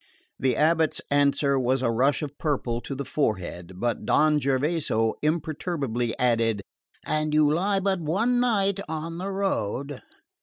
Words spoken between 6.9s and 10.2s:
"And you lie but one night on the road."